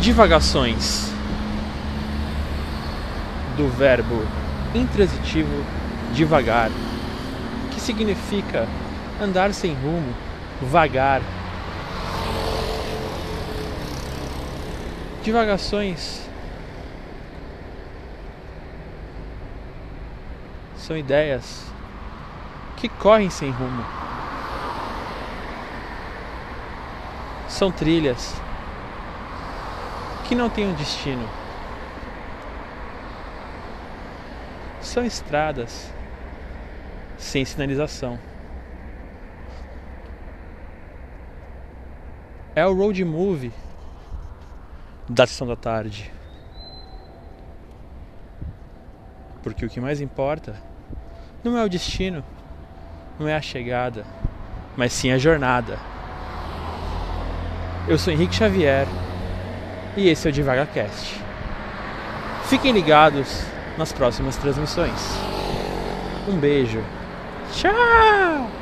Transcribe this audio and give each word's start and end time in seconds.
divagações 0.00 1.12
do 3.54 3.68
verbo 3.68 4.26
intransitivo 4.74 5.62
devagar, 6.14 6.70
que 7.70 7.78
significa 7.78 8.66
andar 9.20 9.52
sem 9.52 9.74
rumo, 9.74 10.14
vagar. 10.62 11.20
Divagações 15.22 16.26
são 20.78 20.96
ideias 20.96 21.66
que 22.78 22.88
correm 22.88 23.28
sem 23.28 23.50
rumo. 23.50 23.84
São 27.46 27.70
trilhas 27.70 28.40
que 30.30 30.34
não 30.36 30.48
têm 30.48 30.64
um 30.64 30.74
destino. 30.74 31.28
São 34.80 35.04
estradas 35.04 35.92
sem 37.18 37.44
sinalização. 37.44 38.16
É 42.54 42.64
o 42.64 42.72
road 42.72 43.04
movie 43.04 43.52
da 45.08 45.26
sessão 45.26 45.48
da 45.48 45.56
tarde. 45.56 46.12
Porque 49.42 49.66
o 49.66 49.68
que 49.68 49.80
mais 49.80 50.00
importa 50.00 50.54
não 51.42 51.58
é 51.58 51.64
o 51.64 51.68
destino, 51.68 52.22
não 53.18 53.26
é 53.26 53.34
a 53.34 53.42
chegada, 53.42 54.06
mas 54.76 54.92
sim 54.92 55.10
a 55.10 55.18
jornada. 55.18 55.76
Eu 57.88 57.98
sou 57.98 58.12
Henrique 58.12 58.36
Xavier 58.36 58.86
e 59.96 60.08
esse 60.08 60.26
é 60.26 60.30
o 60.30 60.32
DivagaCast. 60.32 61.20
Fiquem 62.44 62.72
ligados 62.72 63.42
nas 63.76 63.92
próximas 63.92 64.36
transmissões. 64.36 65.00
Um 66.28 66.36
beijo. 66.36 66.82
Tchau! 67.52 68.59